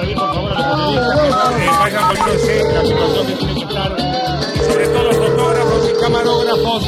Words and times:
pedir 0.00 0.14
por 0.16 0.34
favor 0.34 0.52
a 0.52 0.60
los 0.60 0.94
periodistas 0.94 1.54
que 1.56 1.64
eh, 1.64 1.70
vayan 1.78 2.08
poniéndose 2.08 2.72
la 2.72 2.84
situación 2.84 3.26
que 3.26 3.34
tiene 3.34 3.54
que 3.54 3.60
estar, 3.60 3.96
sobre 4.66 4.86
todo 4.88 5.12
fotógrafos 5.12 5.90
y 5.90 6.00
camarógrafos. 6.00 6.84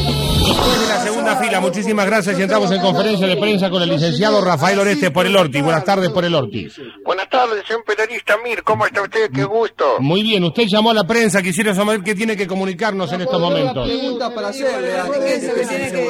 Después 0.48 0.80
de 0.80 0.86
la 0.88 1.00
segunda 1.02 1.36
fila, 1.36 1.60
muchísimas 1.60 2.06
gracias 2.06 2.38
y 2.38 2.42
entramos 2.42 2.70
en 2.72 2.80
conferencia 2.80 3.26
de 3.26 3.36
prensa 3.36 3.68
con 3.70 3.82
el 3.82 3.90
licenciado 3.90 4.40
Rafael 4.40 4.78
Oreste 4.78 5.10
por 5.10 5.26
el 5.26 5.36
Orti. 5.36 5.60
Buenas 5.60 5.84
tardes 5.84 6.08
por 6.10 6.24
el 6.24 6.34
Orti. 6.34 6.68
Buenas 7.04 7.28
tardes, 7.28 7.64
señor 7.66 7.84
periodista 7.84 8.36
Mir, 8.42 8.62
¿cómo 8.62 8.86
está 8.86 9.02
usted? 9.02 9.30
Qué 9.32 9.44
gusto. 9.44 9.96
Muy 10.00 10.22
bien, 10.22 10.42
usted 10.44 10.64
llamó 10.66 10.90
a 10.90 10.94
la 10.94 11.04
prensa, 11.04 11.42
quisiera 11.42 11.74
saber 11.74 12.02
qué 12.02 12.14
tiene 12.14 12.36
que 12.36 12.46
comunicarnos 12.46 13.12
en 13.12 13.20
estos 13.22 13.40
momentos. 13.40 13.88
para 14.34 14.48
hacerle. 14.48 14.96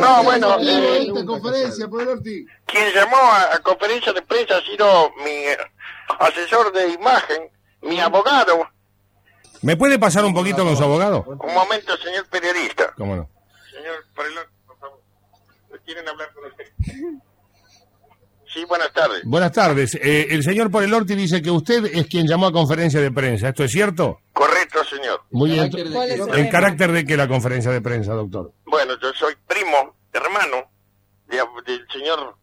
No, 0.01 0.23
bueno, 0.23 0.57
eh, 0.61 1.07
Esta 1.09 1.25
conferencia 1.25 1.89
por 1.89 2.03
el 2.03 2.09
Orti. 2.09 2.47
quien 2.67 2.85
llamó 2.95 3.17
a, 3.17 3.57
a 3.57 3.59
conferencia 3.61 4.13
de 4.13 4.23
prensa 4.23 4.57
ha 4.57 4.63
sido 4.71 5.11
mi 5.25 5.33
asesor 6.19 6.73
de 6.73 6.89
imagen, 6.91 7.51
mi 7.83 8.01
abogado. 8.01 8.67
¿Me 9.63 9.77
puede 9.77 9.99
pasar 9.99 10.25
un 10.25 10.35
poquito 10.35 10.65
con 10.65 10.77
su 10.77 10.83
abogado? 10.85 11.25
Un 11.27 11.55
momento, 11.55 11.97
señor 11.99 12.27
periodista. 12.29 12.93
¿Cómo 12.97 13.17
no? 13.17 13.29
Señor 13.73 14.05
Parelón, 14.15 14.45
por 14.67 14.79
favor. 14.79 15.01
¿Quieren 15.85 16.09
hablar 16.09 16.33
con 16.33 16.45
usted? 16.47 16.65
Sí, 18.53 18.65
buenas 18.65 18.93
tardes. 18.93 19.23
Buenas 19.25 19.53
tardes. 19.53 19.95
Eh, 19.97 20.29
el 20.31 20.43
señor 20.43 20.71
por 20.71 20.83
el 20.83 20.93
Orti 20.95 21.15
dice 21.15 21.43
que 21.43 21.51
usted 21.51 21.85
es 21.85 22.07
quien 22.07 22.27
llamó 22.27 22.47
a 22.47 22.53
conferencia 22.53 22.99
de 23.01 23.11
prensa. 23.11 23.49
¿Esto 23.49 23.63
es 23.65 23.71
cierto? 23.73 24.21
Correcto, 24.33 24.83
señor. 24.85 25.23
Muy 25.31 25.51
bien. 25.51 25.71
¿Carácter 25.71 25.87
de 25.89 25.93
¿Cuál 25.95 26.09
qué? 26.09 26.15
es 26.15 26.39
¿En 26.39 26.51
carácter 26.51 26.93
de 26.93 27.05
qué 27.05 27.17
la 27.17 27.29
conferencia 27.29 27.71
de 27.71 27.81
prensa, 27.83 28.15
doctor? 28.15 28.53
Bueno, 28.65 28.95
yo 29.03 29.13
soy 29.15 29.35
primo, 29.47 29.95
hermano 30.13 30.71
de- 31.27 31.43
del 31.67 31.87
señor 31.93 32.37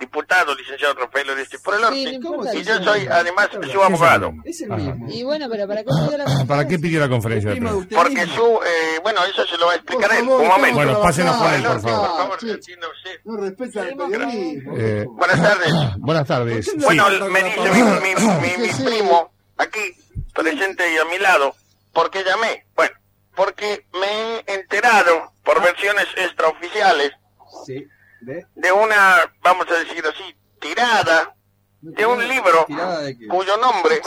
diputado, 0.00 0.54
licenciado 0.54 0.94
Rafael 0.94 1.30
Oreste 1.30 1.58
por 1.60 1.74
el 1.74 1.80
Sí, 1.80 1.84
Orte. 1.86 2.04
no 2.04 2.10
importa. 2.12 2.54
Y 2.56 2.62
yo 2.64 2.82
soy, 2.82 3.06
además, 3.06 3.48
su 3.70 3.82
abogado. 3.82 4.32
Es 4.44 4.60
el 4.62 4.70
mismo. 4.70 5.06
Y 5.10 5.22
bueno, 5.22 5.46
pero 5.50 5.68
¿para 5.68 5.84
qué 5.84 5.90
pidió 5.90 6.18
la 6.18 6.44
¿Para 6.46 6.66
qué 6.66 6.78
pidió 6.78 7.00
la 7.00 7.08
conferencia 7.08 7.50
prensa? 7.52 7.74
usted 7.76 7.96
Porque 7.96 8.26
mismo. 8.26 8.34
su, 8.34 8.60
eh, 8.66 8.98
bueno, 9.02 9.20
eso 9.24 9.46
se 9.46 9.56
lo 9.58 9.66
va 9.66 9.72
a 9.72 9.76
explicar 9.76 10.08
Por 10.08 10.18
él. 10.18 10.24
favor, 10.24 10.40
Un 10.40 10.48
momento. 10.48 10.76
Bueno, 10.76 11.00
pásenos 11.02 11.36
por 11.36 11.52
él, 11.52 11.62
por 11.62 11.72
Por 11.72 11.90
favor. 11.90 12.08
favor, 12.18 12.40
Sí. 12.40 12.50
entienda 12.50 12.86
usted. 12.88 13.20
No 13.24 13.36
respeta 13.36 13.88
el 13.88 13.96
periodismo. 13.96 14.74
Eh, 14.78 15.04
Buenas 15.10 15.42
tardes. 15.42 15.72
buenas 15.98 16.26
tardes. 16.26 16.64
Sí. 16.66 16.72
Bueno, 16.78 17.04
me 17.30 17.42
dice 17.44 17.60
mi, 17.60 17.82
mi- 17.82 18.14
mi- 18.40 18.62
mi 18.62 18.68
Sí. 18.72 18.82
primo, 18.82 19.30
aquí, 19.58 19.80
presente 20.34 20.92
y 20.92 20.96
a 20.96 21.04
mi 21.04 21.18
lado, 21.18 21.54
¿por 21.92 22.10
qué 22.10 22.24
llamé? 22.24 22.64
Bueno, 22.74 22.94
porque 23.36 23.84
me 23.92 24.06
he 24.46 24.54
enterado 24.54 25.32
por 25.44 25.62
versiones 25.62 26.06
extraoficiales 26.16 27.12
Sí. 27.66 27.86
¿De? 28.20 28.46
de 28.54 28.72
una, 28.72 29.32
vamos 29.42 29.66
a 29.70 29.74
decir 29.74 30.04
así, 30.06 30.36
tirada 30.60 31.34
de 31.80 32.06
un 32.06 32.26
libro 32.28 32.66
cuyo 33.28 33.56
nombre 33.56 34.02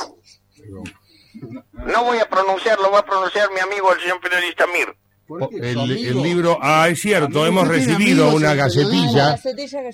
no 1.73 2.03
voy 2.03 2.19
a 2.19 2.29
pronunciarlo, 2.29 2.91
va 2.91 2.99
a 2.99 3.05
pronunciar 3.05 3.51
mi 3.51 3.59
amigo 3.59 3.91
el 3.91 3.99
señor 3.99 4.21
periodista 4.21 4.67
Mir. 4.67 4.95
¿Por 5.27 5.49
qué? 5.49 5.73
¿Su 5.73 5.79
El, 5.81 5.91
el 5.91 6.21
libro, 6.21 6.57
ah, 6.61 6.87
es 6.89 6.99
cierto, 6.99 7.45
hemos 7.47 7.63
¿usted 7.63 7.77
tiene 7.77 7.93
recibido 7.93 8.23
amigos 8.25 8.41
una 8.41 8.53
gacetilla. 8.55 9.39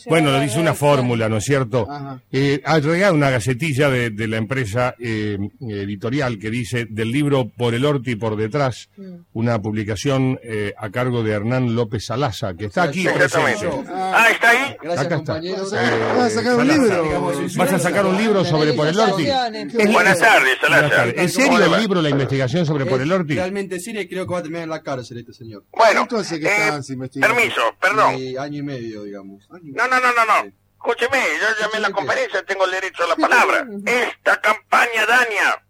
Bueno, 0.07 0.31
lo 0.31 0.39
dice 0.39 0.59
una 0.59 0.73
fórmula, 0.73 1.29
¿no 1.29 1.37
es 1.37 1.45
cierto? 1.45 1.87
Eh, 2.31 2.61
ha 2.65 2.79
llegado 2.79 3.13
una 3.13 3.29
gacetilla 3.29 3.89
de, 3.89 4.09
de 4.09 4.27
la 4.27 4.37
empresa 4.37 4.95
eh, 4.99 5.37
editorial 5.61 6.39
que 6.39 6.49
dice 6.49 6.85
del 6.89 7.11
libro 7.11 7.49
Por 7.49 7.73
el 7.73 7.85
Orti 7.85 8.11
y 8.11 8.15
por 8.15 8.35
detrás, 8.35 8.89
Mm. 8.97 9.23
una 9.33 9.61
publicación 9.61 10.39
eh, 10.43 10.73
a 10.77 10.89
cargo 10.89 11.23
de 11.23 11.31
Hernán 11.31 11.75
López 11.75 12.05
Salaza, 12.05 12.53
que 12.55 12.65
está 12.65 12.83
aquí 12.83 13.07
Exactamente. 13.07 13.59
presente. 13.67 13.89
Ah, 13.93 14.27
¿está 14.31 14.49
ahí? 14.49 14.75
Gracias, 14.81 15.05
Acá 15.05 15.15
está. 15.15 15.33
compañeros. 15.33 15.71
Vas 15.71 15.81
a 16.25 16.29
sacar 16.29 16.55
un 16.55 16.67
libro. 16.67 17.03
digamos, 17.03 17.55
¿Vas 17.55 17.73
a 17.73 17.79
sacar 17.79 18.05
un 18.05 18.17
libro 18.17 18.43
sobre 18.45 18.73
Por 18.73 18.87
el 18.87 18.99
Orti? 18.99 19.27
Es- 19.27 19.91
Buenas 19.93 20.19
tardes, 20.19 20.57
tardes. 20.61 21.15
¿En 21.17 21.29
serio 21.29 21.47
¿Cómo 21.51 21.59
le 21.59 21.65
el 21.75 21.81
libro, 21.81 22.01
la 22.01 22.09
investigación 22.09 22.65
sobre 22.65 22.85
Por 22.85 23.01
el 23.01 23.11
Orti? 23.11 23.35
Realmente 23.35 23.79
serio 23.79 24.01
y 24.01 24.07
creo 24.07 24.25
que 24.27 24.33
va 24.33 24.39
a 24.39 24.43
terminar 24.43 24.63
en 24.63 24.69
la 24.69 24.81
cárcel 24.81 25.18
este 25.19 25.33
señor. 25.33 25.63
Bueno, 25.71 26.01
¿Cuánto 26.01 26.17
hace 26.17 26.39
que 26.39 26.47
eh, 26.47 26.71
permiso, 27.19 27.61
perdón. 27.79 28.15
Y 28.17 28.37
año 28.37 28.59
y 28.59 28.63
medio, 28.63 29.03
digamos. 29.03 29.47
No, 29.49 29.87
no, 29.87 29.99
no, 29.99 30.13
no, 30.13 30.25
no. 30.25 30.51
Escúcheme, 30.73 31.21
yo 31.41 31.47
llamé 31.59 31.77
a 31.77 31.79
la 31.81 31.91
conferencia, 31.91 32.43
tengo 32.45 32.65
el 32.65 32.71
derecho 32.71 33.03
a 33.03 33.07
la 33.07 33.15
palabra. 33.17 33.67
Esta 33.85 34.39
campaña 34.41 35.05
daña 35.05 35.63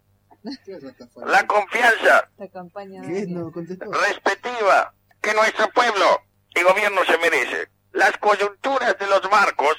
la 1.26 1.46
confianza. 1.46 2.30
No 3.28 3.50
respectiva 4.08 4.94
que 5.20 5.34
nuestro 5.34 5.68
pueblo 5.72 6.22
y 6.54 6.62
gobierno 6.62 7.00
se 7.06 7.18
merece. 7.18 7.68
Las 7.92 8.16
coyunturas 8.18 8.96
de 8.98 9.06
los 9.06 9.20
barcos 9.28 9.76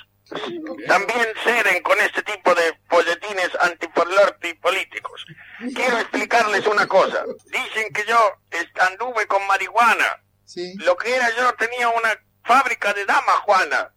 también 0.87 1.27
ceden 1.43 1.81
con 1.83 1.99
este 1.99 2.21
tipo 2.23 2.53
de 2.55 2.77
folletines 2.89 3.49
antiporlorti 3.61 4.53
políticos. 4.55 5.25
Quiero 5.73 5.97
explicarles 5.97 6.65
una 6.67 6.87
cosa. 6.87 7.23
Dicen 7.45 7.91
que 7.93 8.03
yo 8.07 8.17
est- 8.51 8.79
con 9.27 9.45
marihuana. 9.47 10.23
Sí. 10.45 10.73
Lo 10.77 10.95
que 10.97 11.15
era 11.15 11.29
yo 11.35 11.53
tenía 11.55 11.89
una 11.89 12.09
fábrica 12.43 12.93
de 12.93 13.05
dama 13.05 13.31
Juana. 13.43 13.93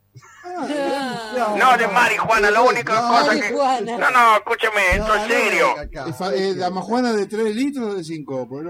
Ah, 0.47 1.55
No 1.59 1.77
de 1.79 1.89
marihuana, 1.89 2.51
la 2.51 2.61
única 2.61 2.95
No, 3.01 3.09
cosa 3.09 3.41
que... 3.41 3.51
No, 3.51 4.11
no, 4.11 4.37
escúcheme, 4.37 4.97
esto 4.97 5.15
es 5.15 5.27
serio. 5.27 5.75
Eh, 6.35 6.53
¿La 6.57 6.71
majuana 6.71 7.13
de 7.13 7.27
3 7.27 7.55
litros 7.57 7.87
o 7.87 7.95
de 7.95 8.05
5 8.05 8.49
por? 8.49 8.63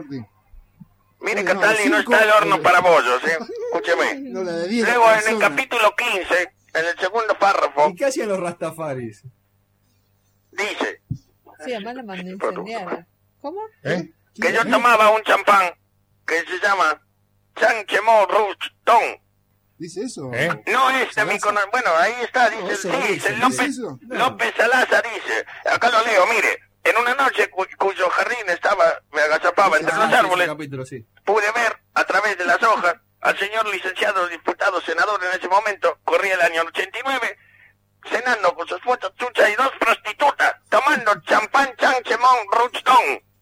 Mire, 1.21 1.43
No, 1.43 1.53
Catali, 1.53 1.89
no 1.89 1.99
está 1.99 2.23
el 2.23 2.31
horno 2.31 2.63
para 2.63 2.81
bollos, 2.81 3.23
¿eh? 3.25 3.39
Escúcheme. 3.73 4.21
No, 4.31 4.45
la 4.45 4.53
de 4.53 4.69
10 4.69 4.87
Luego, 4.89 5.05
en 5.13 5.35
el 5.35 5.39
capítulo 5.41 5.95
15, 5.97 6.53
en 6.75 6.87
el 6.87 6.99
segundo 6.99 7.37
párrafo, 7.39 7.89
¿Y 7.91 7.95
qué 7.97 8.07
hacían 8.07 8.29
los 8.29 8.41
rastafaris? 8.41 9.23
dice 10.53 11.03
Sí, 11.65 11.73
además 11.73 11.95
la 11.97 12.03
mandó 12.05 12.31
incendiar. 12.31 13.07
¿Cómo? 13.41 13.61
¿Eh? 13.83 14.11
que 14.41 14.53
yo 14.53 14.65
tomaba 14.67 15.11
un 15.11 15.23
champán 15.23 15.73
que 16.27 16.41
se 16.45 16.59
llama 16.61 17.01
Rouge 18.27 18.57
Ton. 18.85 19.21
¿Dice 19.79 20.03
eso? 20.03 20.31
¿Eh? 20.33 20.49
No 20.67 20.91
es 20.91 21.17
Bueno, 21.73 21.91
ahí 21.99 22.15
está, 22.23 22.49
dice, 22.49 22.73
Eso 22.73 22.91
sí, 22.91 22.97
dice, 22.97 23.13
dice 23.13 23.29
¿dice 23.33 23.37
López, 23.41 23.61
eso? 23.69 23.99
López 24.03 24.55
Salaza 24.57 25.03
dice, 25.03 25.47
acá 25.71 25.91
lo 25.91 26.05
leo, 26.05 26.27
mire, 26.29 26.61
en 26.85 26.97
una 26.97 27.15
noche 27.15 27.51
cu- 27.51 27.67
cuyo 27.79 28.09
jardín 28.11 28.49
estaba, 28.49 28.85
me 29.13 29.21
agazapaba 29.23 29.77
entre 29.79 29.93
Ah, 29.95 29.99
los 30.07 30.13
árboles, 30.15 30.47
capítulo, 30.47 30.87
sí. 30.87 31.05
pude 31.25 31.51
ver 31.53 31.77
a 31.95 32.05
través 32.05 32.39
de 32.39 32.45
las 32.45 32.63
hojas 32.63 32.95
al 33.21 33.39
señor 33.39 33.67
licenciado, 33.69 34.29
diputado, 34.29 34.81
senador 34.83 35.21
en 35.25 35.39
ese 35.39 35.49
momento, 35.49 35.99
corría 36.05 36.35
el 36.35 36.43
año 36.43 36.63
89, 36.63 37.39
cenando 38.11 38.55
con 38.55 38.69
su 38.69 38.77
esposa 38.77 39.13
Chucha 39.17 39.49
y 39.51 39.55
dos 39.57 39.71
prostitutas, 39.81 40.55
tomando 40.69 41.21
champán 41.23 41.75
Chanchemont 41.77 42.53
Rouge 42.53 42.83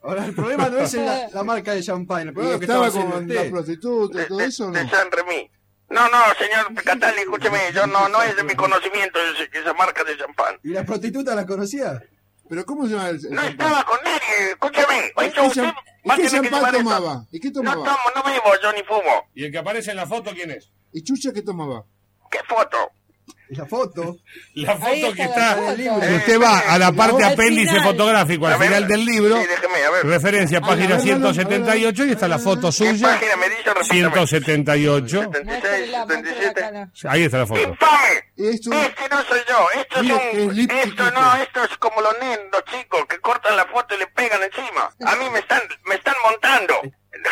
Ahora, 0.02 0.24
el 0.24 0.34
problema 0.34 0.68
no 0.68 0.78
es 0.78 0.94
en 0.94 1.06
la, 1.06 1.28
la 1.32 1.44
marca 1.44 1.72
de 1.74 1.82
champán, 1.82 2.28
el 2.28 2.34
problema 2.34 2.52
¿Y 2.52 2.54
es 2.54 2.58
que 2.60 2.64
estaba 2.66 2.90
con 2.90 3.28
la 3.28 3.44
prostituta 3.50 4.26
todo 4.26 4.38
de- 4.38 4.44
eso 4.46 4.66
o 4.66 4.70
de 4.72 4.84
no? 4.84 4.90
San 4.90 5.10
Remy. 5.12 5.50
No, 5.90 6.08
no, 6.08 6.18
señor 6.38 6.74
Catali, 6.82 7.20
escúcheme, 7.20 7.58
yo 7.74 7.86
no, 7.86 8.08
no 8.08 8.22
es 8.22 8.34
de 8.34 8.42
mi 8.44 8.54
conocimiento 8.54 9.18
esa 9.52 9.74
marca 9.74 10.02
de 10.04 10.16
champán. 10.16 10.58
¿Y 10.64 10.70
la 10.70 10.84
prostituta 10.84 11.34
la 11.34 11.46
conocía? 11.46 12.02
¿Pero 12.48 12.64
cómo 12.66 12.86
se 12.86 12.94
llama 12.94 13.10
el, 13.10 13.16
el 13.16 13.22
No 13.30 13.42
champán? 13.42 13.50
estaba 13.50 13.84
con 13.84 13.98
nadie, 14.02 14.50
escúcheme. 14.52 15.12
Oye, 15.16 15.32
¿Y 15.36 15.46
usted 15.46 15.62
¿Y 16.04 16.16
qué 16.16 16.28
champán 16.28 16.72
tomaba? 16.72 17.26
¿Y 17.30 17.40
qué 17.40 17.48
No 17.48 17.52
tomaba? 17.54 17.84
tomo, 17.84 17.98
no 18.16 18.22
bebo, 18.24 18.50
yo 18.62 18.72
ni 18.72 18.82
fumo. 18.82 19.28
¿Y 19.34 19.44
el 19.44 19.52
que 19.52 19.58
aparece 19.58 19.90
en 19.92 19.98
la 19.98 20.06
foto 20.06 20.32
quién 20.34 20.50
es? 20.50 20.72
¿Y 20.92 21.02
Chucha 21.04 21.32
qué 21.32 21.42
tomaba? 21.42 21.84
¿Qué 22.30 22.38
foto? 22.48 22.76
¿Y 23.50 23.56
la 23.56 23.66
foto? 23.66 24.16
La 24.54 24.76
foto 24.76 25.12
que 25.14 25.22
está 25.22 25.58
usted 26.16 26.40
va 26.40 26.58
a 26.60 26.78
la 26.78 26.92
parte 26.92 27.22
apéndice 27.24 27.68
final. 27.74 27.84
fotográfico 27.84 28.46
al 28.46 28.58
ver, 28.58 28.68
final 28.68 28.88
del 28.88 29.04
libro, 29.04 29.36
Sí, 29.40 29.46
déjeme, 29.46 29.84
a 29.84 29.90
ver. 29.90 30.06
referencia 30.06 30.60
página 30.60 30.94
A 30.94 30.98
ver, 30.98 31.00
a 31.00 31.04
ver, 31.04 31.12
a 31.12 31.18
ver, 31.18 31.20
178 31.34 32.04
y 32.06 32.10
está 32.12 32.28
la 32.28 32.38
foto 32.38 32.68
¿Qué 32.68 32.72
suya, 32.72 33.08
página 33.08 33.36
me 33.36 33.48
dice? 33.50 33.62
Repítame. 33.74 33.84
178. 33.84 35.22
76, 35.22 35.44
Muéstrela, 35.44 36.06
muéstrela 36.06 36.06
77. 36.06 36.60
cara. 36.60 36.90
Ahí 37.12 37.22
está 37.24 37.38
la 37.38 37.46
foto. 37.46 37.60
¡Infame! 37.60 38.24
Esto, 38.36 38.72
Este 38.72 39.08
no 39.10 39.22
soy 39.24 39.40
yo, 39.48 39.80
esto 39.80 39.96
es 39.96 40.02
Mire, 40.02 40.14
un... 40.14 40.50
es 40.50 40.56
lip 40.56 40.70
Esto 40.70 40.84
chiquito. 40.84 41.10
no, 41.12 41.34
esto 41.36 41.64
es 41.64 41.76
como 41.78 42.00
los 42.00 42.18
nenos, 42.20 42.46
los 42.52 42.64
chicos, 42.64 43.04
que 43.08 43.18
cortan 43.20 43.56
la 43.56 43.66
foto 43.66 43.94
y 43.94 43.98
le 43.98 44.06
pegan 44.08 44.40
encima. 44.42 44.90
A 45.04 45.16
mí 45.16 45.28
me 45.30 45.38
están, 45.40 45.60
me 45.84 45.94
están 45.96 46.14
montando. 46.24 46.74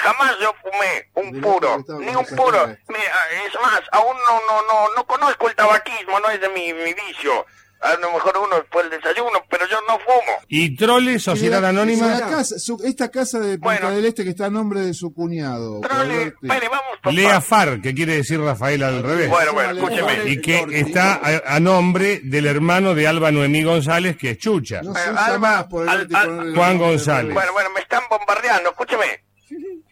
Jamás 0.01 0.37
yo 0.41 0.53
fumé 0.63 1.11
un 1.15 1.41
puro, 1.41 1.85
ni 2.01 2.15
un 2.15 2.27
puro. 2.37 2.65
es 2.67 3.55
más, 3.63 3.81
aún 3.93 4.17
no, 4.29 4.41
no, 4.47 4.63
no, 4.63 4.95
no 4.97 5.07
conozco 5.07 5.49
el 5.49 5.55
tabaquismo, 5.57 6.19
no 6.21 6.29
es 6.31 6.41
de 6.41 6.49
mi, 6.51 6.73
mi 6.73 6.95
vicio. 6.95 7.47
A 7.83 7.95
lo 7.95 8.13
mejor 8.13 8.37
uno 8.37 8.57
después 8.57 8.91
del 8.91 9.01
desayuno, 9.01 9.43
pero 9.49 9.67
yo 9.67 9.79
no 9.89 9.99
fumo. 10.01 10.33
¿Y 10.49 10.77
Trole, 10.77 11.19
Sociedad 11.19 11.63
la 11.63 11.71
Anónima? 11.71 12.21
casa, 12.21 12.59
su- 12.59 12.79
esta 12.85 13.11
casa 13.11 13.39
de 13.39 13.57
Punta 13.57 13.81
Bueno. 13.81 13.91
del 13.93 14.05
Este 14.05 14.23
que 14.23 14.29
está 14.31 14.47
a 14.47 14.51
nombre 14.51 14.81
de 14.81 14.93
su 14.93 15.15
cuñado. 15.15 15.81
Trole, 15.81 16.25
espere, 16.43 16.69
vamos, 16.69 16.85
papá. 17.01 17.11
Lea 17.13 17.41
Far, 17.41 17.81
que 17.81 17.95
quiere 17.95 18.17
decir 18.17 18.39
Rafael 18.39 18.83
al 18.83 19.03
revés. 19.03 19.31
Bueno, 19.31 19.55
bueno, 19.55 19.71
escúcheme. 19.73 20.25
Y 20.31 20.43
que 20.43 20.67
está 20.73 21.15
a, 21.23 21.57
a 21.57 21.61
nombre 21.61 22.21
del 22.23 22.45
hermano 22.45 22.95
de 22.95 23.09
Alba 23.09 23.31
Noemí 23.31 23.63
González, 23.63 24.19
que 24.19 24.33
es 24.33 24.39
Chucha. 24.39 24.83
No 24.83 24.95
Eh, 24.95 25.01
Alba, 25.17 25.39
más 25.39 25.65
por 25.65 25.85
el 25.85 26.15
al- 26.15 26.55
Juan 26.55 26.77
González. 26.77 27.33
Bueno, 27.33 27.53
bueno, 27.55 27.71
me 27.71 27.81
están 27.81 28.03
bombardeando, 28.11 28.69
escúcheme. 28.71 29.25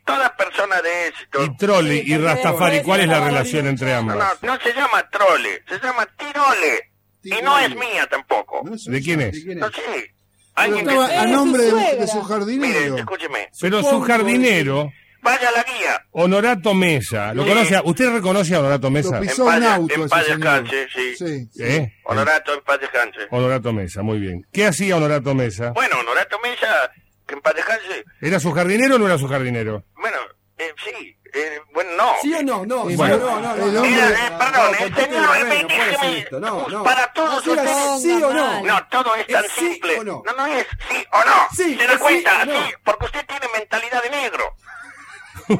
Toda 0.08 0.34
persona 0.36 0.80
de 0.80 1.08
éxito... 1.08 1.44
Y 1.44 1.56
Trolli 1.56 2.02
y 2.06 2.16
Rastafari, 2.16 2.82
¿cuál 2.82 3.00
es 3.02 3.08
la 3.08 3.20
relación 3.24 3.66
entre 3.66 3.92
No, 3.94 4.02
no, 4.02 4.12
ambas? 4.12 4.42
no 4.42 4.58
se 4.60 4.72
llama 4.72 5.08
trole, 5.10 5.62
se 5.68 5.78
llama 5.78 6.06
tirole. 6.16 6.90
Y 7.24 7.42
no 7.42 7.58
es 7.58 7.74
mía 7.76 8.06
tampoco. 8.10 8.62
No 8.64 8.72
¿De 8.74 9.02
quién 9.02 9.20
es? 9.20 9.32
¿De 9.34 9.42
quién 9.44 9.58
No 9.58 9.70
sé. 9.70 10.14
Alguien 10.54 10.86
que 10.86 10.94
a 10.96 11.26
nombre 11.26 11.62
de, 11.62 12.06
su 12.08 12.16
Mire, 12.16 12.26
jardinero. 12.28 12.96
escúcheme. 12.96 13.48
Pero 13.60 13.82
su 13.82 14.00
jardinero, 14.00 14.90
Vaya 15.20 15.48
a 15.48 15.52
la 15.52 15.62
guía. 15.64 16.04
Honorato 16.12 16.74
Mesa, 16.74 17.34
¿lo 17.34 17.42
Sí. 17.42 17.48
conoce? 17.50 17.76
a- 17.76 17.82
¿Usted 17.82 18.08
reconoce 18.12 18.54
a 18.54 18.60
Honorato 18.60 18.88
Mesa? 18.90 19.20
Lo 19.20 19.24
En 19.52 19.58
un 19.58 19.64
auto 19.64 19.94
en 19.94 20.08
paz 20.08 20.26
descanse, 20.26 20.88
sí. 20.94 21.16
Sí. 21.16 21.48
¿Eh? 21.62 21.92
Honorato, 22.04 22.54
en 22.54 22.60
paz 22.62 22.80
descanse. 22.80 23.18
Honorato 23.30 23.72
Mesa, 23.72 24.02
muy 24.02 24.20
bien. 24.20 24.46
¿Qué 24.52 24.64
hacía 24.64 24.96
Honorato 24.96 25.34
Mesa? 25.34 25.72
Bueno, 25.72 25.96
Honorato 26.00 26.38
Mesa, 26.40 26.90
que 27.28 27.34
en 27.34 27.40
paz 27.42 27.54
descanse. 27.54 28.04
¿Era 28.20 28.40
su 28.40 28.52
jardinero 28.52 28.96
o 28.96 28.98
no 28.98 29.06
era 29.06 29.18
su 29.18 29.28
jardinero? 29.28 29.84
Bueno, 29.96 30.16
eh, 30.56 30.74
sí. 30.84 31.16
eh, 31.34 31.60
bueno, 31.72 31.90
no. 31.96 32.12
¿Sí 32.22 32.32
o 32.34 32.42
no? 32.42 32.66
No, 32.66 32.84
Sí, 32.84 32.90
sí 32.90 32.96
bueno. 32.96 33.18
no, 33.18 33.40
no, 33.40 33.56
no. 33.56 33.84
Eh, 33.84 34.14
perdón, 34.38 34.72
No, 34.72 34.86
el 34.86 34.94
señor, 34.94 35.22
no, 35.22 35.34
eh, 35.34 35.44
no 35.62 35.68
puede 35.68 35.96
déjeme- 35.96 36.40
no, 36.40 36.68
no. 36.68 36.82
para 36.82 37.12
todos 37.12 37.46
Era 37.46 37.62
ustedes. 37.62 38.02
¿Sí 38.02 38.22
o 38.22 38.32
no? 38.32 38.62
No, 38.64 38.86
todo 38.88 39.14
es 39.14 39.26
tan 39.26 39.44
¿Es 39.44 39.52
sí 39.52 39.72
simple. 39.72 39.98
o 39.98 40.04
no? 40.04 40.22
no, 40.36 40.46
es 40.46 40.66
sí 40.90 41.06
o 41.12 41.24
no. 41.24 41.32
Sí, 41.54 41.76
¿Se 41.78 41.86
da 41.86 41.98
cuenta? 41.98 42.30
sí 42.30 42.48
o 42.50 42.52
no. 42.52 42.66
Sí, 42.66 42.74
porque 42.84 43.04
usted 43.04 43.26
tiene 43.26 43.46
mentalidad 43.56 44.02
de 44.02 44.10
negro. 44.10 44.54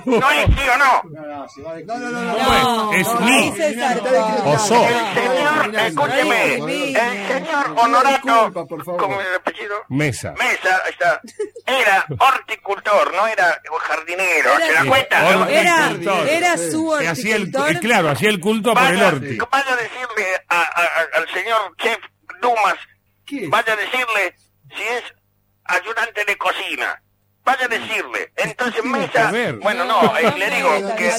No 0.05 0.31
es 0.31 0.47
sí 0.47 0.69
o 0.73 0.79
no. 0.79 1.03
No, 1.11 1.27
no, 1.27 1.49
se 1.49 1.63
va 1.63 1.75
de- 1.75 1.85
no, 1.85 1.99
no, 1.99 2.11
no, 2.11 2.21
no. 2.23 2.37
No, 2.37 2.93
es 2.93 3.07
no, 3.07 3.21
ni. 3.21 3.49
O 4.45 4.59
so. 4.59 4.87
El 4.87 5.15
señor, 5.15 5.75
escúcheme, 5.81 6.55
el 6.55 7.29
señor 7.29 7.75
Honorato, 7.77 8.67
por 8.67 8.85
favor. 8.85 9.01
¿cómo 9.01 9.21
es 9.21 9.27
el 9.29 9.35
apellido? 9.37 9.77
Mesa. 9.89 10.33
Mesa, 10.39 10.83
ahí 10.85 10.91
está. 10.91 11.21
Era 11.67 12.07
horticultor, 12.19 13.15
no 13.15 13.27
era 13.27 13.61
jardinero, 13.81 14.51
¿se 14.57 14.61
da 14.61 14.81
Era- 14.81 14.85
cuenta? 14.85 15.51
Era, 15.51 15.91
era 16.31 16.57
su 16.59 16.95
Que 16.99 17.09
hacía 17.09 17.37
el, 17.37 17.43
horticultor. 17.45 17.77
eh, 17.77 17.79
claro, 17.81 18.09
hacía 18.11 18.29
el 18.31 18.41
culto 18.41 18.75
por 18.75 18.83
el 18.83 18.95
Vaya, 18.97 19.07
orti. 19.09 19.39
vaya 19.51 19.73
a 19.73 19.77
decirle 19.77 20.27
a- 20.49 20.61
a- 20.61 20.63
a- 20.63 21.19
al 21.19 21.29
señor 21.33 21.77
chef 21.79 21.99
Dumas, 22.41 22.75
vaya 23.49 23.73
a 23.73 23.77
decirle 23.77 24.35
si 24.77 24.83
es 24.83 25.03
ayudante 25.65 26.25
de 26.25 26.37
cocina. 26.39 27.03
Vaya 27.49 27.65
a 27.65 27.69
decirle. 27.69 28.31
Entonces 28.37 28.85
Mesa, 28.85 29.33
bueno, 29.63 29.85
no, 29.87 30.17
eh, 30.19 30.35
le 30.39 30.51
digo 30.51 30.97
que 30.97 31.11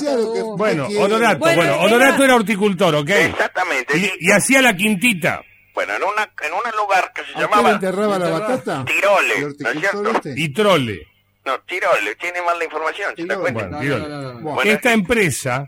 Bueno. 0.55 0.87
Honorato, 0.99 1.39
Bueno, 1.39 1.55
bueno, 1.55 1.63
era- 1.63 1.77
Honorato 1.81 2.23
era 2.23 2.35
horticultor, 2.35 2.95
¿ok? 2.95 3.09
exactamente. 3.09 3.97
Y, 3.97 4.11
y 4.27 4.31
hacía 4.31 4.61
la 4.61 4.75
quintita. 4.75 5.41
Bueno, 5.73 5.95
en 5.95 6.03
una 6.03 6.23
en 6.41 6.53
un 6.53 6.77
lugar 6.77 7.11
que 7.13 7.21
se 7.23 7.27
¿A 7.27 7.31
usted 7.31 7.35
le 7.35 7.41
llamaba 7.41 7.71
enterraba 7.71 8.19
la 8.19 8.29
batata? 8.29 8.85
Tirole, 8.85 9.33
¿El 9.37 9.55
¿no 9.59 9.69
es 9.71 9.79
cierto? 9.79 10.11
este? 10.11 10.33
Y 10.37 10.49
trole. 10.53 11.07
No, 11.45 11.59
Tirole, 11.61 12.15
tiene 12.15 12.41
mal 12.43 12.59
la 12.59 12.65
información, 12.65 13.13
¿se 13.15 13.25
da 13.25 13.37
cuenta? 13.37 13.61
Bueno, 13.67 13.77
No, 13.77 13.81
Tirole. 13.81 14.01
no, 14.07 14.09
no, 14.09 14.21
no, 14.21 14.33
no. 14.33 14.39
Bueno, 14.55 14.71
Esta 14.71 14.91
empresa, 14.93 15.67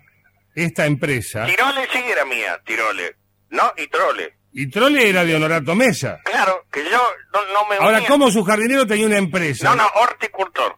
esta 0.54 0.86
empresa, 0.86 1.46
Tirole 1.46 1.88
sí 1.92 2.00
era 2.08 2.24
mía, 2.26 2.60
Tirole. 2.66 3.16
No, 3.50 3.74
y 3.78 3.88
Trole. 3.88 4.38
Y 4.54 4.68
trole 4.70 5.10
era 5.10 5.24
de 5.24 5.36
Honorato 5.36 5.76
Mesa. 5.76 6.20
Claro, 6.24 6.66
que 6.72 6.84
yo 6.84 6.98
no, 7.34 7.40
no 7.54 7.70
me 7.70 7.76
Ahora, 7.78 7.98
unía. 7.98 8.10
¿cómo 8.10 8.30
su 8.32 8.44
jardinero 8.44 8.86
tenía 8.86 9.06
una 9.08 9.18
empresa? 9.18 9.70
No, 9.70 9.76
no, 9.76 9.88
horticultor. 10.02 10.76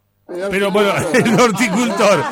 Pero 0.50 0.72
bueno, 0.72 0.94
el 1.14 1.40
horticultor 1.40 2.24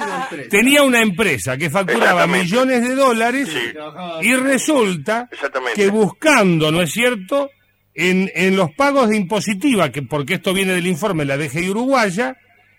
tenía 0.50 0.82
una 0.84 1.02
empresa 1.02 1.58
que 1.58 1.70
facturaba 1.70 2.26
millones 2.26 2.82
de 2.88 2.96
dólares 2.96 3.50
Sí. 3.52 3.74
y 4.22 4.36
resulta 4.36 5.30
que 5.76 5.90
buscando, 5.90 6.72
¿no 6.72 6.82
es 6.82 6.92
cierto?, 6.92 7.50
en, 7.94 8.32
en 8.34 8.56
los 8.56 8.72
pagos 8.72 9.10
de 9.10 9.18
impositiva, 9.18 9.92
que 9.92 10.02
porque 10.04 10.36
esto 10.36 10.54
viene 10.54 10.72
del 10.74 10.88
informe 10.88 11.26
de 11.26 11.38
la 11.38 11.38
DGI 11.44 11.70
uruguaya, 11.70 12.38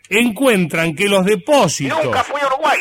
encuentran 0.08 0.94
que 0.94 1.08
los 1.08 1.25
depósitos... 1.25 2.03
Nunca 2.05 2.25
fui 2.25 2.41
a 2.41 2.47
Uruguay. 2.47 2.79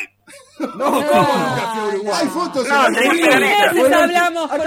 No, 0.75 0.85
¿cómo 0.91 1.01
nunca 1.01 1.71
fui 1.73 1.79
a 1.79 1.83
Uruguay? 1.87 2.19
Hay 2.21 2.27
fotos 2.27 2.67
No, 2.67 2.87
en 2.87 2.95
sí, 2.95 3.21
el 3.21 3.93
hablamos 3.93 4.49
con 4.49 4.59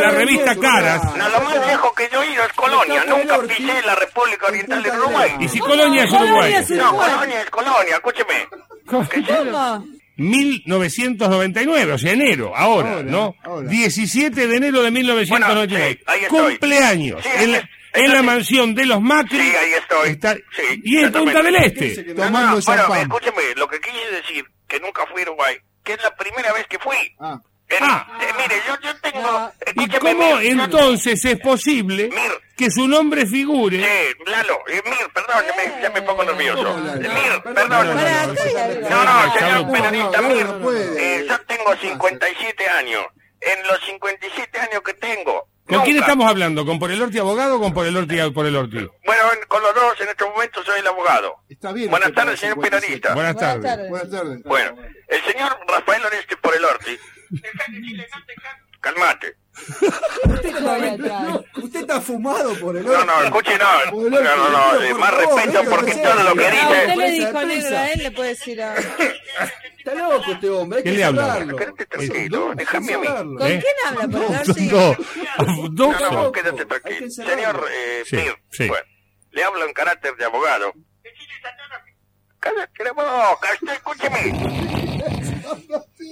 la 0.00 0.10
revista 0.10 0.56
Caras. 0.56 1.02
lo 1.04 1.40
más 1.40 1.66
lejos 1.66 1.92
que 1.96 2.08
yo 2.12 2.22
he 2.22 2.32
ido 2.32 2.44
es 2.44 2.52
Colonia. 2.52 3.04
Nunca 3.08 3.38
pisé 3.42 3.82
la 3.84 3.94
República 3.94 4.46
Oriental 4.46 4.82
de 4.82 4.90
Uruguay. 4.90 5.30
Y 5.40 5.48
si 5.48 5.58
Colonia 5.58 6.04
es 6.04 6.10
Uruguay. 6.12 6.54
No. 6.70 6.96
Colonia 6.96 7.40
es 7.42 7.50
Colonia, 7.50 7.94
escúcheme. 7.96 8.48
¿Cómo? 8.86 9.86
1999, 10.18 11.92
o 11.92 11.98
sea, 11.98 12.12
enero, 12.12 12.52
ahora, 12.56 12.92
Ahora, 12.92 13.02
¿no? 13.02 13.34
ahora. 13.44 13.68
17 13.68 14.46
de 14.46 14.56
enero 14.56 14.82
de 14.82 14.90
1999. 14.90 15.26
Bueno, 15.28 15.68
sí, 15.68 16.02
ahí 16.06 16.24
estoy. 16.24 16.50
Cumpleaños. 16.56 17.22
En, 17.96 18.12
la, 18.12 18.22
mansión 18.22 18.74
de 18.74 18.86
los 18.86 19.00
Macri. 19.00 19.38
Sí, 19.40 19.56
ahí 19.56 19.72
estoy. 19.74 20.08
está- 20.10 20.34
Sí, 20.34 20.80
y 20.84 20.98
en 20.98 21.12
Punta 21.12 21.42
del. 21.42 21.56
Este. 21.56 22.04
No, 22.14 22.14
no, 22.14 22.24
Tomando 22.24 22.56
no, 22.60 22.86
bueno, 22.88 23.02
escúcheme, 23.02 23.42
lo 23.56 23.68
que 23.68 23.80
quise 23.80 24.10
decir, 24.12 24.44
que 24.68 24.80
nunca 24.80 25.06
fui 25.06 25.20
a 25.22 25.24
Uruguay, 25.24 25.56
que 25.84 25.94
es 25.94 26.02
la 26.02 26.14
primera 26.16 26.52
vez 26.52 26.66
que 26.68 26.78
fui. 26.78 26.96
Ah, 27.20 27.38
En- 27.68 27.78
Ah. 27.82 28.06
eh, 28.20 28.26
mire, 28.38 28.62
yo, 28.68 28.76
yo 28.80 28.96
tengo... 29.00 29.22
No. 29.22 29.52
¿Y 29.82 29.88
cómo 29.88 30.36
Mir, 30.38 30.46
entonces 30.52 31.24
es 31.24 31.40
posible 31.40 32.08
Mir. 32.10 32.30
que 32.56 32.70
su 32.70 32.86
nombre 32.86 33.26
figure? 33.26 33.78
Sí, 33.78 34.14
Lalo, 34.30 34.60
eh, 34.68 34.80
Mir, 34.84 35.08
perdón, 35.12 35.44
ya 35.48 35.56
me, 35.56 35.82
ya 35.82 35.90
me 35.90 36.02
pongo 36.02 36.22
nervioso. 36.22 36.78
Eh, 36.94 36.98
Mir, 37.00 37.42
Perdón. 37.42 37.96
No, 38.88 39.04
no, 39.04 39.34
señor 39.34 39.66
No, 39.66 39.72
periodista, 39.72 40.20
no, 40.20 40.28
Mir, 40.28 40.46
no 40.46 40.72
eh, 40.72 41.26
yo 41.28 41.40
tengo 41.46 41.74
57 41.76 42.68
años. 42.68 43.04
En 43.40 43.66
los 43.66 43.80
57 43.84 44.60
años 44.60 44.82
que 44.82 44.94
tengo... 44.94 45.45
¿Con 45.68 45.82
quién 45.82 45.96
estamos 45.98 46.28
hablando? 46.30 46.64
¿Con 46.64 46.78
por 46.78 46.90
el 46.90 47.02
Orti 47.02 47.18
abogado 47.18 47.56
o 47.56 47.60
con 47.60 47.74
por 47.74 47.86
el 47.86 47.96
Orti 47.96 48.16
por 48.32 48.46
el 48.46 48.56
Orti? 48.56 48.76
Bueno, 49.04 49.22
en- 49.32 49.48
con 49.48 49.62
los 49.62 49.74
dos 49.74 50.00
en 50.00 50.08
estos 50.08 50.28
momentos 50.28 50.64
soy 50.64 50.80
el 50.80 50.86
abogado. 50.86 51.36
está 51.48 51.72
bien. 51.72 51.90
Buenas 51.90 52.12
tardes, 52.12 52.38
señor 52.40 52.54
57. 52.56 52.80
periodista. 52.80 53.14
Buenas 53.14 53.34
Buenas 53.34 53.54
tardes. 53.54 53.70
tardes. 53.70 53.90
Buenas 53.90 54.10
tardes. 54.10 54.42
Bueno, 54.44 54.76
el 55.08 55.22
señor 55.32 55.58
Rafael 55.68 56.04
Oreste 56.04 56.36
por 56.36 56.54
el 56.56 56.64
Orti. 56.64 56.98
Calmate. 58.80 59.36
Usted 60.26 60.44
está, 60.54 60.78
no, 60.98 61.44
usted 61.62 61.80
está 61.80 62.00
fumado 62.00 62.54
por 62.60 62.76
el 62.76 62.84
No, 62.84 63.04
no, 63.04 63.22
escuche, 63.22 63.56
no. 63.58 63.90
Por 63.90 64.04
el 64.06 64.10
No, 64.12 64.20
no, 64.36 64.50
no, 64.50 64.82
eh, 64.82 64.94
más 64.94 65.14
respeto 65.14 65.64
porque 65.70 65.94
todo 65.94 66.22
lo 66.22 66.34
que 66.34 66.50
dice... 66.50 66.66
usted 66.66 66.96
le 66.96 67.10
dijo 67.10 67.42
negro 67.42 67.78
a 67.78 67.90
él, 67.90 68.02
le 68.02 68.10
puede 68.10 68.28
decir 68.30 68.62
a... 68.62 68.74
Está 68.76 69.94
loco 69.94 70.30
este 70.32 70.50
hombre, 70.50 70.78
hay 70.78 70.84
¿Qué 70.84 70.90
que 70.90 70.96
le 70.98 71.04
habla? 71.04 71.46
Quédate 71.56 71.86
tranquilo, 71.86 72.52
déjame 72.54 72.94
a 72.94 72.98
mí. 72.98 73.06
¿Con 73.38 73.46
¿Eh? 73.50 73.62
quién 73.62 73.74
habla 73.88 74.08
por 74.08 74.22
el 74.22 74.50
Orti? 74.50 74.70
No, 75.72 76.10
no, 76.10 76.32
quédate 76.32 76.64
tranquilo. 76.64 77.10
Señor 77.10 77.66
eh, 77.70 78.02
Sí, 78.06 78.16
Mir, 78.16 78.36
sí. 78.50 78.68
bueno, 78.68 78.86
le 79.30 79.44
hablo 79.44 79.64
en 79.66 79.72
carácter 79.72 80.16
de 80.16 80.24
abogado. 80.24 80.72
Cállate 82.40 82.84
la 82.84 82.92
boca, 82.92 83.48
usted 83.54 83.72
escúcheme. 83.72 84.20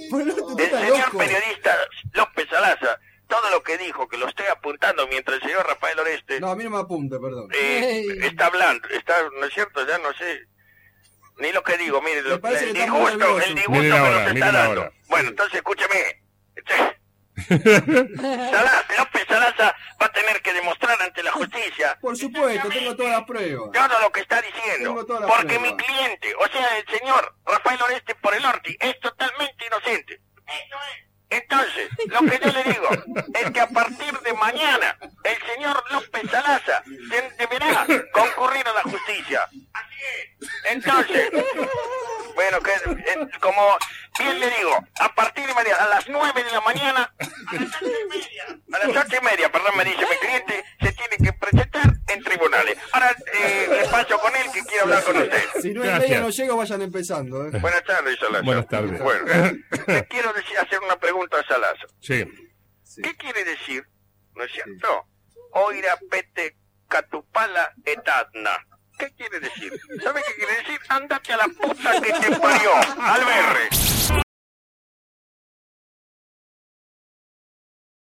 El 0.09 0.69
señor 0.69 1.17
periodista 1.17 1.75
López 2.13 2.51
Alaza, 2.53 2.99
todo 3.27 3.49
lo 3.51 3.63
que 3.63 3.77
dijo, 3.77 4.07
que 4.07 4.17
lo 4.17 4.27
estoy 4.27 4.45
apuntando 4.47 5.07
mientras 5.07 5.37
el 5.41 5.43
señor 5.49 5.65
Rafael 5.67 5.99
Oreste 5.99 6.39
No, 6.39 6.51
a 6.51 6.55
mí 6.55 6.63
no 6.63 6.69
me 6.71 6.79
apunta, 6.79 7.17
perdón. 7.19 7.49
eh, 7.53 8.05
está 8.23 8.47
hablando, 8.47 8.87
está, 8.89 9.13
¿no 9.39 9.45
es 9.45 9.53
cierto? 9.53 9.85
Ya 9.87 9.97
no 9.97 10.13
sé 10.13 10.45
ni 11.37 11.51
lo 11.51 11.63
que 11.63 11.77
digo, 11.77 12.01
mire, 12.01 12.21
lo, 12.21 12.35
el 12.35 12.73
disgusto, 12.73 13.39
el 13.41 13.55
disgusto 13.55 13.81
que 13.81 13.89
nos 13.89 14.33
está 14.33 14.51
dando. 14.51 14.91
Bueno, 15.07 15.29
entonces 15.29 15.55
escúcheme. 15.55 16.21
Salaza, 17.47 18.85
López 18.97 19.25
Salaza 19.27 19.75
va 20.01 20.05
a 20.05 20.11
tener 20.13 20.41
que 20.41 20.44
demostrar 20.55 20.99
ante 21.01 21.21
la 21.21 21.31
justicia 21.31 21.97
Por 22.01 22.17
supuesto, 22.17 22.67
tengo 22.69 22.95
todas 22.95 23.11
las 23.11 23.23
pruebas. 23.25 23.71
todo 23.71 23.99
lo 23.99 24.11
que 24.11 24.21
está 24.21 24.41
diciendo. 24.41 24.89
Tengo 24.89 25.05
todas 25.05 25.21
las 25.21 25.29
Porque 25.31 25.55
pruebas. 25.59 25.71
mi 25.71 25.77
cliente, 25.77 26.33
o 26.35 26.47
sea, 26.47 26.77
el 26.77 26.87
señor 26.87 27.35
Rafael 27.45 27.81
Oreste 27.83 28.15
por 28.15 28.33
el 28.35 28.45
Orti, 28.45 28.75
es 28.79 28.99
totalmente 28.99 29.65
inocente. 29.67 30.21
Eso 30.47 30.75
es. 30.93 31.05
Entonces, 31.27 31.89
lo 32.07 32.19
que 32.19 32.39
yo 32.39 32.51
le 32.51 32.63
digo 32.63 32.87
es 33.33 33.51
que 33.51 33.59
a 33.59 33.67
partir 33.67 34.13
de 34.19 34.33
mañana 34.33 34.97
el 35.23 35.37
señor 35.53 35.83
López 35.91 36.21
Salaza 36.29 36.83
de- 36.85 37.31
deberá 37.37 37.85
concurrir 38.13 38.65
a 38.67 38.73
la 38.73 38.81
justicia. 38.83 39.41
Así 39.73 39.95
es. 40.39 40.49
Entonces, 40.71 41.29
bueno, 42.59 42.95
que, 42.95 43.11
eh, 43.11 43.29
como 43.39 43.77
bien 44.19 44.39
le 44.39 44.49
digo, 44.49 44.87
a 44.99 45.15
partir 45.15 45.45
de 45.47 45.53
mañana, 45.53 45.77
a 45.77 45.87
las 45.87 46.07
nueve 46.09 46.43
de 46.43 46.51
la 46.51 46.61
mañana, 46.61 47.13
a 47.19 47.55
las 47.55 47.81
ocho 47.81 47.85
y 47.85 48.09
media, 48.09 48.59
a 48.73 48.87
las 48.87 49.05
ocho 49.05 49.17
y 49.21 49.25
media, 49.25 49.51
perdón, 49.51 49.77
me 49.77 49.85
dice 49.85 50.01
mi 50.01 50.17
cliente, 50.17 50.63
se 50.79 50.91
tiene 50.93 51.17
que 51.17 51.33
presentar 51.33 51.93
en 52.07 52.23
tribunales. 52.23 52.77
Ahora 52.91 53.15
eh, 53.33 53.67
le 53.69 53.87
paso 53.89 54.19
con 54.19 54.35
él 54.35 54.51
que 54.53 54.61
quiere 54.63 54.81
hablar 54.81 55.03
con 55.03 55.17
usted. 55.17 55.43
Si 55.61 55.73
no 55.73 55.83
es 55.83 55.99
media 55.99 56.19
no 56.21 56.29
llego, 56.29 56.57
vayan 56.57 56.81
empezando. 56.81 57.47
¿eh? 57.47 57.51
Buenas 57.59 57.83
tardes, 57.83 58.19
Salaza. 58.19 58.45
Buenas 58.45 58.67
tardes. 58.67 59.01
Bueno, 59.01 59.25
le 59.87 60.07
quiero 60.07 60.33
decir, 60.33 60.57
hacer 60.57 60.79
una 60.79 60.97
pregunta 60.97 61.39
a 61.39 61.43
Salaza. 61.47 61.87
Sí. 62.01 62.25
¿Qué 63.01 63.15
quiere 63.17 63.43
decir, 63.43 63.85
no 64.35 64.43
es 64.43 64.51
cierto? 64.51 65.07
Oira 65.51 65.97
pete 66.09 66.55
catupala 66.87 67.73
etadna. 67.83 68.65
¿Qué 68.97 69.11
quiere 69.17 69.39
decir? 69.39 69.73
¿Sabe 70.01 70.21
qué 70.27 70.35
quiere 70.35 70.55
decir? 70.57 70.79
Ándate 70.89 71.33
a 71.33 71.37
la 71.37 71.47
puta 71.47 72.01
que 72.01 72.13
te 72.13 72.35
parió, 72.35 72.71
Alberre. 72.97 74.24